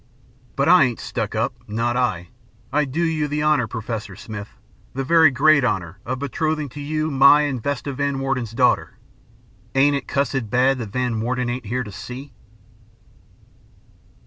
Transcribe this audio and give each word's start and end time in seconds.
But 0.55 0.67
I 0.67 0.85
ain't 0.85 0.99
stuck 0.99 1.35
up 1.35 1.53
not 1.67 1.95
I. 1.95 2.29
I 2.73 2.85
do 2.85 3.03
you 3.03 3.27
the 3.27 3.43
honor, 3.43 3.67
Professor 3.67 4.15
Smith, 4.15 4.49
the 4.95 5.03
very 5.03 5.29
great 5.29 5.63
honor 5.63 5.99
of 6.07 6.17
betrothing 6.17 6.69
to 6.69 6.81
you 6.81 7.11
my 7.11 7.41
and 7.41 7.61
Vesta 7.61 7.93
Van 7.93 8.17
Warden's 8.19 8.53
daughter. 8.53 8.97
Ain't 9.75 9.95
it 9.95 10.07
cussed 10.07 10.49
bad 10.49 10.79
that 10.79 10.89
Van 10.91 11.21
Warden 11.21 11.51
ain't 11.51 11.67
here 11.67 11.83
to 11.83 11.91
see?'" 11.91 12.33